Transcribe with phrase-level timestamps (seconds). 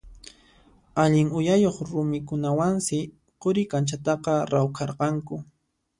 [1.03, 2.99] Allin uyayuq rumikunawansi
[3.41, 5.35] Quri kanchataqa rawkharqanku.